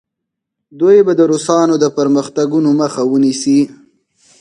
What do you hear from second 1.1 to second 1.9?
د روسانو د